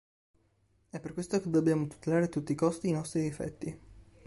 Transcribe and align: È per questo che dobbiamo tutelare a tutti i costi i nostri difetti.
È 0.89 0.99
per 0.99 1.13
questo 1.13 1.39
che 1.39 1.51
dobbiamo 1.51 1.85
tutelare 1.85 2.23
a 2.23 2.27
tutti 2.27 2.53
i 2.53 2.55
costi 2.55 2.87
i 2.87 2.91
nostri 2.91 3.21
difetti. 3.21 3.79